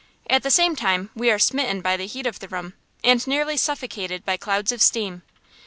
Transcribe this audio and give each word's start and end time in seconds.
At 0.27 0.41
the 0.41 0.49
same 0.49 0.75
time 0.75 1.11
we 1.13 1.29
are 1.29 1.37
smitten 1.37 1.81
by 1.81 1.95
the 1.95 2.07
heat 2.07 2.25
of 2.25 2.39
the 2.39 2.47
room 2.47 2.73
and 3.03 3.27
nearly 3.27 3.55
suffocated 3.55 4.25
by 4.25 4.35
clouds 4.35 4.71
of 4.71 4.81
steam. 4.81 5.21